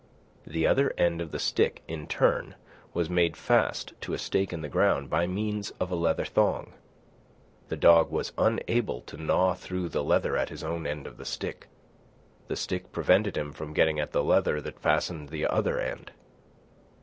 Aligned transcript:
The 0.47 0.65
other 0.65 0.95
end 0.97 1.21
of 1.21 1.29
the 1.29 1.37
stick, 1.37 1.83
in 1.87 2.07
turn, 2.07 2.55
was 2.91 3.07
made 3.07 3.37
fast 3.37 3.93
to 4.01 4.15
a 4.15 4.17
stake 4.17 4.51
in 4.51 4.61
the 4.63 4.67
ground 4.67 5.11
by 5.11 5.27
means 5.27 5.69
of 5.79 5.91
a 5.91 5.95
leather 5.95 6.25
thong. 6.25 6.73
The 7.69 7.77
dog 7.77 8.09
was 8.09 8.33
unable 8.35 9.01
to 9.01 9.21
gnaw 9.21 9.53
through 9.53 9.89
the 9.89 10.03
leather 10.03 10.35
at 10.35 10.49
his 10.49 10.63
own 10.63 10.87
end 10.87 11.05
of 11.05 11.17
the 11.17 11.23
stick. 11.25 11.67
The 12.47 12.55
stick 12.55 12.91
prevented 12.91 13.37
him 13.37 13.51
from 13.53 13.73
getting 13.75 13.99
at 13.99 14.11
the 14.11 14.23
leather 14.23 14.59
that 14.61 14.79
fastened 14.79 15.29
the 15.29 15.45
other 15.45 15.79
end. 15.79 16.09